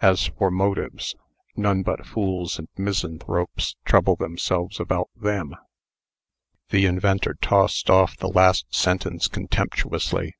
[0.00, 1.14] As for motives,
[1.54, 5.54] none but fools and misanthropes trouble themselves about them."
[6.70, 10.34] The inventor tossed off the last sentence contemptuously.